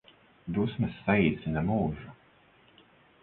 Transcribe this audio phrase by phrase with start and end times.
[0.53, 2.15] Dusmas saīsina mūžu